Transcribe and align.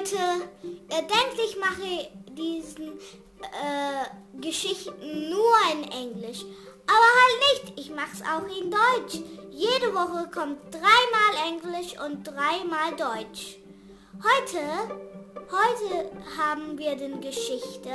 Leute, 0.00 0.16
ihr 0.64 1.02
denkt, 1.02 1.38
ich 1.44 1.58
mache 1.58 2.08
diesen 2.30 2.98
äh, 3.42 4.40
Geschichten 4.40 5.28
nur 5.28 5.56
in 5.72 5.82
Englisch. 5.92 6.42
Aber 6.86 7.10
halt 7.20 7.66
nicht, 7.66 7.80
ich 7.80 7.90
mache 7.90 8.10
es 8.14 8.22
auch 8.22 8.46
in 8.56 8.70
Deutsch. 8.70 9.20
Jede 9.50 9.94
Woche 9.94 10.30
kommt 10.30 10.58
dreimal 10.72 11.48
Englisch 11.48 11.94
und 12.02 12.24
dreimal 12.24 12.96
Deutsch. 12.96 13.58
Heute, 14.22 14.62
heute 15.50 16.10
haben 16.38 16.78
wir 16.78 16.96
die 16.96 17.20
Geschichte 17.20 17.90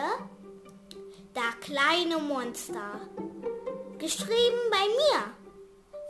Der 1.34 1.54
kleine 1.60 2.20
Monster. 2.20 3.00
Geschrieben 3.98 4.60
bei 4.70 4.86
mir, 4.86 5.34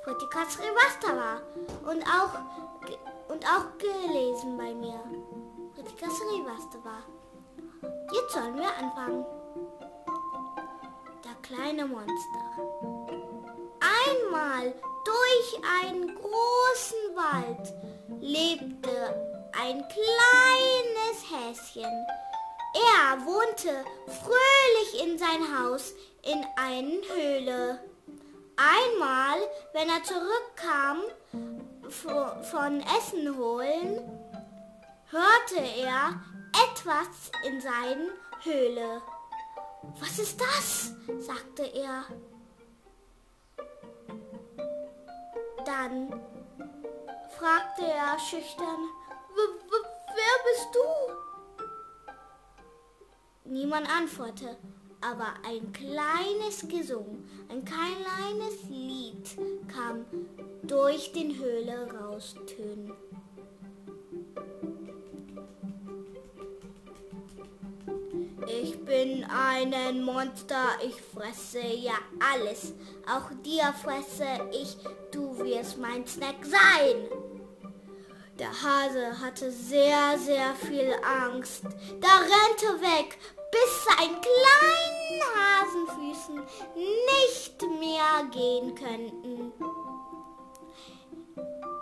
Frutika 0.03 0.45
Srivastava. 0.49 1.41
Und 1.89 2.03
auch, 2.03 3.33
und 3.33 3.45
auch 3.45 3.77
gelesen 3.77 4.57
bei 4.57 4.73
mir, 4.73 4.99
Frutika 5.85 6.09
Srivastava. 6.09 7.03
Jetzt 8.11 8.33
sollen 8.33 8.55
wir 8.55 8.75
anfangen. 8.75 9.23
Der 11.23 11.35
kleine 11.43 11.85
Monster. 11.85 12.45
Einmal 14.07 14.73
durch 15.05 15.61
einen 15.81 16.15
großen 16.15 17.15
Wald 17.15 17.73
lebte 18.19 19.51
ein 19.51 19.83
kleines 19.87 21.17
Häschen. 21.29 22.05
Er 22.73 23.23
wohnte 23.25 23.85
fröhlich 24.07 25.03
in 25.03 25.19
sein 25.19 25.43
Haus 25.55 25.93
in 26.23 26.43
einer 26.55 27.01
Höhle. 27.15 27.79
Einmal, 28.57 29.37
wenn 29.73 29.89
er 29.89 30.03
zurückkam 30.03 31.03
von 32.41 32.81
Essen 32.97 33.37
holen, 33.37 34.24
hörte 35.15 35.61
er 35.81 36.21
etwas 36.69 37.31
in 37.47 37.61
seiner 37.61 38.11
Höhle. 38.43 39.01
Was 39.99 40.19
ist 40.19 40.41
das? 40.41 40.93
sagte 41.19 41.63
er. 41.63 42.03
Dann 45.65 46.09
fragte 47.37 47.85
er 47.85 48.19
schüchtern, 48.19 48.89
wer 49.35 50.35
bist 50.51 50.69
du? 50.73 50.79
Niemand 53.45 53.87
antwortete, 53.89 54.57
aber 54.99 55.33
ein 55.47 55.71
kleines 55.71 56.67
Gesung, 56.67 57.25
ein 57.49 57.63
kleines 57.63 58.63
Lied 58.69 59.37
kam 59.71 60.05
durch 60.63 61.13
den 61.13 61.37
Höhle 61.37 61.89
raustönen. 61.93 62.93
Bin 68.85 69.25
ein 69.25 70.03
Monster, 70.03 70.77
ich 70.83 70.95
fresse 71.01 71.59
ja 71.59 71.93
alles. 72.19 72.73
Auch 73.09 73.31
dir 73.43 73.73
fresse 73.83 74.27
ich, 74.51 74.77
du 75.11 75.37
wirst 75.39 75.77
mein 75.77 76.05
Snack 76.05 76.45
sein. 76.45 77.07
Der 78.37 78.49
Hase 78.49 79.19
hatte 79.19 79.51
sehr, 79.51 80.17
sehr 80.19 80.53
viel 80.55 80.93
Angst. 81.03 81.63
Da 82.01 82.07
rannte 82.07 82.81
weg, 82.81 83.17
bis 83.51 83.85
seine 83.85 84.19
kleinen 84.21 85.21
Hasenfüßen 85.35 86.41
nicht 86.75 87.61
mehr 87.79 88.23
gehen 88.31 88.75
könnten. 88.75 89.53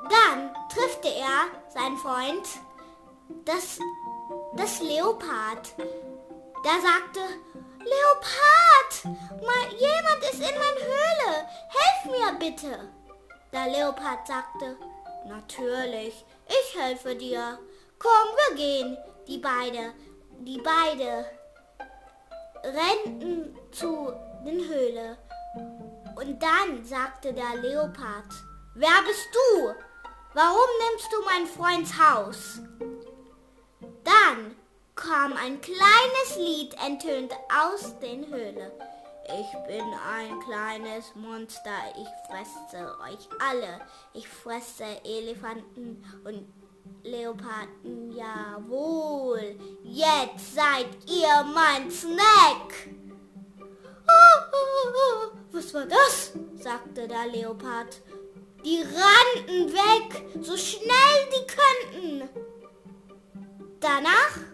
Dann 0.10 0.54
triffte 0.70 1.08
er 1.08 1.72
seinen 1.74 1.98
Freund, 1.98 2.48
das, 3.46 3.80
das 4.56 4.82
Leopard. 4.82 5.74
Der 6.64 6.80
sagte, 6.82 7.20
Leopard, 7.80 9.18
mal, 9.42 9.68
jemand 9.78 10.24
ist 10.24 10.40
in 10.40 10.58
meiner 10.58 10.86
Höhle, 10.86 11.48
helf 11.68 12.06
mir 12.06 12.40
bitte. 12.40 12.90
Der 13.52 13.68
Leopard 13.68 14.26
sagte, 14.26 14.78
natürlich, 15.26 16.26
ich 16.48 16.80
helfe 16.80 17.16
dir. 17.16 17.60
Komm, 18.00 18.38
wir 18.38 18.56
gehen. 18.56 18.98
Die 19.28 19.38
beide, 19.38 19.94
die 20.40 20.60
beide 20.62 21.26
rennten 22.64 23.58
zu 23.72 24.14
den 24.46 24.60
Höhle. 24.68 25.18
Und 26.16 26.42
dann 26.42 26.86
sagte 26.86 27.34
der 27.34 27.56
Leopard, 27.56 28.32
wer 28.76 29.02
bist 29.06 29.28
du? 29.34 29.74
Warum 30.34 30.70
nimmst 30.90 31.12
du 31.12 31.22
mein 31.26 31.46
Freunds 31.46 31.92
Haus? 31.98 32.60
Dann 34.04 34.56
kam 35.04 35.34
ein 35.34 35.60
kleines 35.60 36.38
Lied 36.38 36.76
entönt 36.86 37.34
aus 37.50 38.00
den 38.00 38.26
Höhle. 38.28 38.72
Ich 39.26 39.68
bin 39.68 39.86
ein 40.10 40.40
kleines 40.42 41.14
Monster, 41.16 41.72
ich 41.98 42.08
fresse 42.28 42.98
euch 43.02 43.28
alle. 43.40 43.82
Ich 44.14 44.28
fresse 44.28 44.86
Elefanten 45.04 46.04
und 46.24 46.46
Leoparden, 47.04 48.12
jawohl. 48.12 49.58
Jetzt 49.84 50.56
seid 50.56 50.88
ihr 51.08 51.44
mein 51.54 51.90
Snack. 51.92 52.90
was 55.52 55.74
war 55.74 55.86
das? 55.86 56.34
sagte 56.56 57.08
der 57.08 57.28
Leopard. 57.28 58.02
Die 58.64 58.82
rannten 58.82 59.74
weg, 59.74 60.44
so 60.44 60.56
schnell 60.56 61.30
die 61.32 62.02
könnten. 62.02 62.30
Danach 63.80 64.53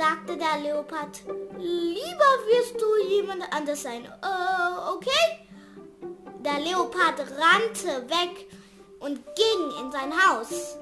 sagte 0.00 0.34
der 0.38 0.56
Leopard, 0.62 1.20
lieber 1.58 2.32
wirst 2.48 2.80
du 2.80 3.06
jemand 3.06 3.42
anders 3.52 3.82
sein. 3.82 4.06
Äh, 4.06 4.90
okay? 4.94 5.46
Der 6.38 6.58
Leopard 6.58 7.20
rannte 7.20 8.08
weg 8.08 8.48
und 9.00 9.18
ging 9.36 9.62
in 9.78 9.92
sein 9.92 10.12
Haus. 10.14 10.78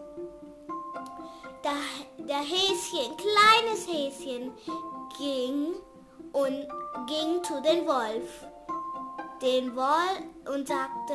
Der, 1.65 2.27
der 2.29 2.45
Häschen, 2.53 3.17
kleines 3.17 3.89
Häschen, 3.89 4.53
ging 5.19 5.75
und 6.33 6.69
ging 7.09 7.43
zu 7.43 7.61
den 7.61 7.87
Wolf. 7.89 8.45
Den 9.43 9.75
Wolf 9.75 10.23
und 10.55 10.69
sagte, 10.69 11.15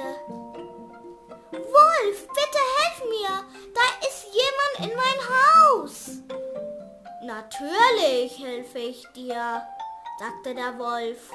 Wolf, 1.52 2.28
bitte 2.28 2.62
helf 2.78 2.98
mir, 3.10 3.46
da 3.74 4.08
ist 4.08 4.26
jemand 4.34 4.92
in 4.92 4.98
mein 4.98 5.20
Haus. 5.30 5.43
Natürlich 7.36 8.38
helfe 8.38 8.78
ich 8.78 9.04
dir, 9.16 9.66
sagte 10.20 10.54
der 10.54 10.78
Wolf. 10.78 11.32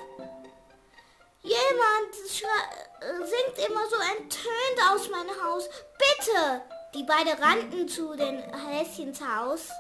Jemand 1.42 2.14
singt 2.25 3.69
immer 3.69 3.84
so 3.88 3.97
entönt 4.16 4.92
aus 4.92 5.10
meinem 5.10 5.34
Haus. 5.42 5.69
Bitte! 5.98 6.62
Die 6.94 7.03
beiden 7.03 7.32
rannten 7.42 7.88
zu 7.88 8.14
den 8.14 8.38
Häschens 8.54 9.20
Haus 9.20 9.70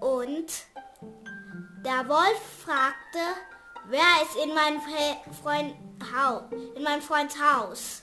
und 0.00 0.50
der 1.84 2.08
Wolf 2.08 2.64
fragte, 2.64 3.20
wer 3.84 4.00
ist 4.22 4.34
in 4.34 4.52
meinem 4.52 4.80
Freund 5.42 5.76
in 6.74 6.82
meinem 6.82 7.02
Freunds 7.02 7.36
Haus? 7.40 8.02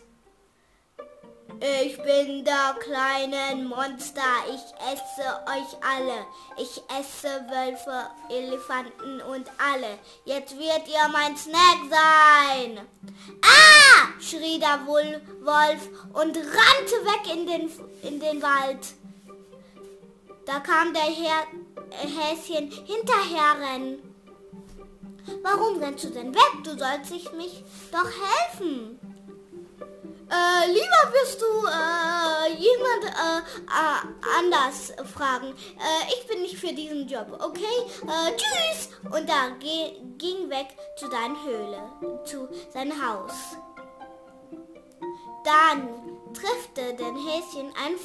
Ich 1.59 1.97
bin 1.97 2.45
der 2.45 2.75
kleine 2.79 3.63
Monster. 3.63 4.21
Ich 4.47 4.61
esse 4.93 5.27
euch 5.47 5.77
alle. 5.81 6.25
Ich 6.57 6.81
esse 6.99 7.29
Wölfe, 7.49 8.09
Elefanten 8.29 9.21
und 9.21 9.49
alle. 9.57 9.97
Jetzt 10.25 10.57
wird 10.57 10.87
ihr 10.87 11.07
mein 11.11 11.35
Snack 11.35 11.79
sein. 11.89 12.87
Ah! 13.41 13.87
schrie 14.19 14.59
der 14.59 14.85
Wolf 14.85 15.89
und 16.13 16.37
rannte 16.37 17.05
weg 17.05 17.33
in 17.33 17.45
den, 17.45 17.71
in 18.03 18.19
den 18.19 18.41
Wald. 18.41 18.93
Da 20.45 20.59
kam 20.59 20.93
der 20.93 21.03
Herr, 21.03 21.43
äh, 21.91 22.07
Häschen 22.07 22.71
hinterher 22.71 23.59
rennen. 23.59 24.15
Warum 25.43 25.79
rennst 25.79 26.05
du 26.05 26.09
denn 26.09 26.33
weg? 26.33 26.63
Du 26.63 26.77
sollst 26.77 27.11
mich 27.33 27.63
doch 27.91 28.09
helfen. 28.09 28.99
Äh, 30.29 30.67
lieber 30.67 31.13
wirst 31.13 31.41
du 31.41 31.45
äh, 31.67 32.53
jemand 32.53 33.05
äh, 33.05 33.39
äh, 33.65 34.37
anders 34.37 34.93
fragen. 35.13 35.47
Äh, 35.47 36.13
ich 36.13 36.27
bin 36.27 36.41
nicht 36.41 36.57
für 36.57 36.73
diesen 36.73 37.07
Job, 37.07 37.27
okay? 37.39 37.63
Äh, 38.03 38.35
tschüss! 38.35 38.89
Und 39.09 39.29
da 39.29 39.49
ging 39.59 40.49
weg 40.49 40.67
zu 40.97 41.07
deiner 41.07 41.43
Höhle, 41.45 42.23
zu 42.25 42.49
seinem 42.73 42.93
Haus. 43.01 43.31
Dann 45.45 45.87
triffte 46.33 46.93
den 46.95 47.15
Häschen 47.15 47.73
ein, 47.85 47.95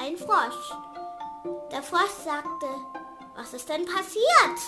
ein 0.00 0.16
Frosch. 0.16 0.74
Der 1.70 1.82
Frosch 1.82 2.10
sagte, 2.24 2.66
was 3.36 3.54
ist 3.54 3.68
denn 3.68 3.84
passiert? 3.84 4.58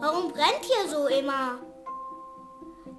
Warum 0.00 0.32
brennt 0.32 0.64
hier 0.64 0.88
so 0.88 1.06
immer? 1.06 1.58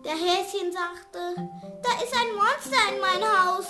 Der 0.06 0.14
Häschen 0.14 0.72
sagte, 0.72 1.36
da 1.84 2.04
ist 2.04 2.14
ein 2.16 2.36
Monster 2.36 2.94
in 2.94 3.02
mein 3.02 3.24
Haus. 3.24 3.68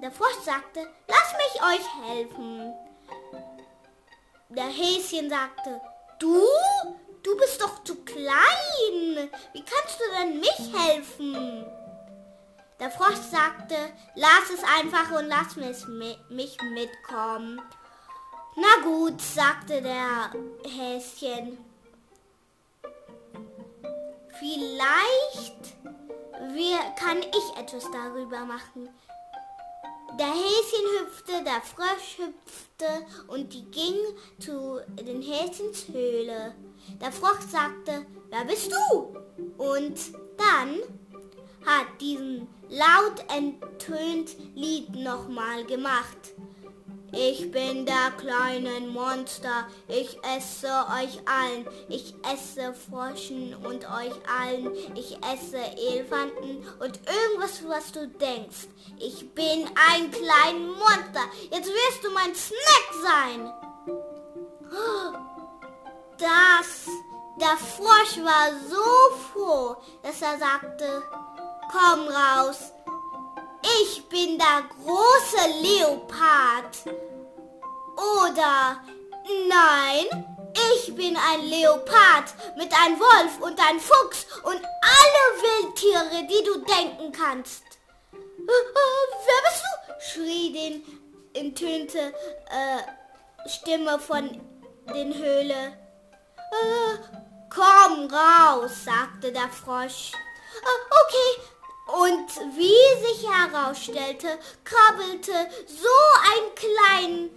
Der 0.00 0.10
Frosch 0.12 0.38
sagte, 0.44 0.88
lass 1.08 1.34
mich 1.36 1.62
euch 1.62 2.08
helfen. 2.08 2.72
der 4.48 4.66
Häschen 4.66 5.28
sagte, 5.28 5.80
du? 6.18 6.40
Du 7.22 7.36
bist 7.36 7.60
doch 7.60 7.82
zu 7.84 7.96
klein. 8.04 9.28
Wie 9.52 9.64
kannst 9.64 9.98
du 9.98 10.04
denn 10.18 10.40
mich 10.40 10.72
helfen? 10.72 11.66
Der 12.80 12.90
Frosch 12.90 13.18
sagte, 13.30 13.74
lass 14.14 14.50
es 14.54 14.62
einfach 14.62 15.10
und 15.18 15.26
lass 15.26 15.56
mich 15.56 16.56
mitkommen. 16.62 17.60
Na 18.56 18.82
gut, 18.84 19.20
sagte 19.20 19.82
der 19.82 20.30
Häschen. 20.64 21.67
Vielleicht 24.38 25.76
wir, 26.54 26.78
kann 26.98 27.18
ich 27.18 27.58
etwas 27.60 27.84
darüber 27.90 28.44
machen. 28.44 28.88
Der 30.18 30.26
Häschen 30.26 31.00
hüpfte, 31.00 31.44
der 31.44 31.60
Frosch 31.60 32.18
hüpfte 32.18 33.06
und 33.28 33.52
die 33.52 33.64
gingen 33.70 34.16
zu 34.38 34.80
den 35.00 35.22
Häschens 35.22 35.86
Höhle. 35.88 36.54
Der 37.00 37.12
Frosch 37.12 37.46
sagte, 37.50 38.06
wer 38.30 38.44
bist 38.44 38.72
du? 38.72 39.16
Und 39.58 39.98
dann 40.36 40.80
hat 41.66 42.00
diesen 42.00 42.48
laut 42.68 43.24
entönt 43.28 44.36
Lied 44.54 44.94
nochmal 44.94 45.64
gemacht. 45.64 46.34
Ich 47.12 47.50
bin 47.50 47.86
der 47.86 48.10
kleine 48.18 48.80
Monster, 48.86 49.66
ich 49.88 50.18
esse 50.22 50.68
euch 50.68 51.18
allen, 51.26 51.66
ich 51.88 52.14
esse 52.30 52.74
Froschen 52.74 53.54
und 53.54 53.84
euch 53.86 54.12
allen, 54.28 54.74
ich 54.94 55.16
esse 55.24 55.58
Elefanten 55.58 56.66
und 56.80 57.00
irgendwas, 57.08 57.66
was 57.66 57.92
du 57.92 58.06
denkst. 58.08 58.68
Ich 58.98 59.34
bin 59.34 59.66
ein 59.90 60.10
kleines 60.10 60.76
Monster, 60.76 61.22
jetzt 61.50 61.68
wirst 61.68 62.04
du 62.04 62.10
mein 62.10 62.34
Snack 62.34 62.88
sein. 63.02 63.52
Das, 66.18 66.88
der 67.40 67.56
Frosch 67.56 68.18
war 68.22 68.50
so 68.68 69.16
froh, 69.32 69.76
dass 70.02 70.20
er 70.20 70.38
sagte, 70.38 71.02
komm 71.70 72.08
raus, 72.08 72.72
ich 73.62 74.08
bin 74.08 74.38
der 74.38 74.64
große 74.68 75.48
Leopard. 75.62 76.76
Oder 77.96 78.82
nein, 79.48 80.26
ich 80.74 80.94
bin 80.94 81.16
ein 81.16 81.44
Leopard 81.44 82.34
mit 82.56 82.72
einem 82.72 82.98
Wolf 82.98 83.40
und 83.40 83.58
einem 83.60 83.80
Fuchs 83.80 84.26
und 84.44 84.56
alle 84.56 85.42
Wildtiere, 85.42 86.26
die 86.26 86.44
du 86.44 86.58
denken 86.60 87.12
kannst. 87.12 87.64
Äh, 88.12 88.16
äh, 88.16 89.16
wer 89.26 89.50
bist 89.50 89.62
du? 89.62 89.78
schrie 90.00 90.52
den 90.52 90.82
enttönte 91.34 91.98
äh, 91.98 93.48
Stimme 93.48 93.98
von 93.98 94.40
den 94.94 95.14
Höhle. 95.14 95.76
Äh, 96.50 96.98
komm 97.50 98.08
raus, 98.10 98.84
sagte 98.84 99.32
der 99.32 99.48
Frosch. 99.48 100.12
Äh, 100.12 100.94
okay, 101.04 101.42
und 101.88 102.56
wie 102.56 103.06
sich 103.06 103.26
herausstellte, 103.30 104.38
krabbelte 104.64 105.32
so 105.66 105.98
ein 106.32 106.54
kleinen, 106.54 107.30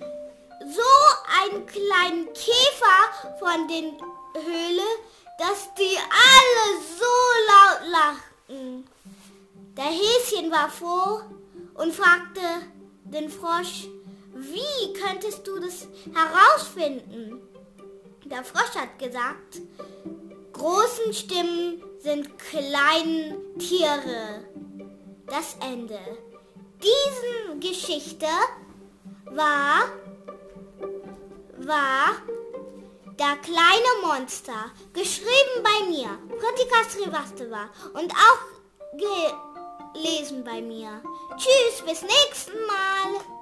so 0.67 0.81
ein 1.41 1.65
kleinen 1.65 2.27
Käfer 2.33 3.39
von 3.39 3.67
den 3.67 3.97
Höhle, 4.43 4.83
dass 5.39 5.73
die 5.75 5.97
alle 5.97 6.81
so 6.99 7.05
laut 7.47 7.91
lachten. 7.91 8.87
Der 9.77 9.85
Häschen 9.85 10.51
war 10.51 10.69
froh 10.69 11.21
und 11.75 11.95
fragte 11.95 12.41
den 13.05 13.29
Frosch, 13.29 13.87
wie 14.33 14.93
könntest 14.93 15.47
du 15.47 15.59
das 15.59 15.87
herausfinden? 16.13 17.41
Der 18.25 18.43
Frosch 18.43 18.75
hat 18.75 18.99
gesagt, 18.99 19.61
großen 20.61 21.11
Stimmen 21.11 21.83
sind 21.97 22.37
kleine 22.37 23.35
Tiere. 23.57 24.45
Das 25.25 25.55
Ende. 25.59 25.99
Diese 26.83 27.59
Geschichte 27.59 28.27
war, 29.25 29.89
war 31.57 32.15
der 33.17 33.37
kleine 33.37 33.91
Monster, 34.03 34.71
geschrieben 34.93 35.63
bei 35.63 35.89
mir, 35.89 36.19
Pratika 36.39 36.89
Srivastava 36.89 37.69
und 37.93 38.11
auch 38.11 38.43
gelesen 39.93 40.43
bei 40.43 40.61
mir. 40.61 41.01
Tschüss, 41.37 41.81
bis 41.85 42.01
nächsten 42.03 42.57
Mal. 42.67 43.40